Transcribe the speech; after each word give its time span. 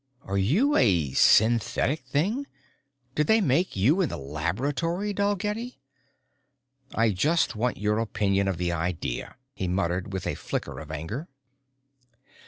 "Are 0.23 0.39
you 0.39 0.75
a 0.77 1.11
synthetic 1.13 2.07
thing? 2.07 2.47
Did 3.13 3.27
they 3.27 3.39
make 3.39 3.75
you 3.75 4.01
in 4.01 4.09
the 4.09 4.17
laboratory, 4.17 5.13
Dalgetty?" 5.13 5.79
"I 6.95 7.11
just 7.11 7.55
want 7.55 7.77
your 7.77 7.99
opinion 7.99 8.47
of 8.47 8.57
the 8.57 8.71
idea," 8.71 9.35
he 9.53 9.67
muttered 9.67 10.11
with 10.11 10.25
a 10.25 10.33
flicker 10.33 10.79
of 10.79 10.89
anger. 10.89 11.27